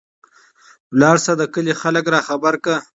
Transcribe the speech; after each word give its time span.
لاړشى 0.99 1.33
د 1.37 1.43
کلي 1.53 1.73
خلک 1.81 2.05
راخبر 2.15 2.53
کړى. 2.63 2.79